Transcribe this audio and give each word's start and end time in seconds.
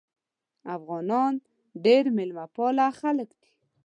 افغانان 0.77 1.33
ډیر 1.85 2.03
میلمه 2.15 2.45
پاله 2.55 2.87
خلک 2.99 3.29
دي. 3.41 3.51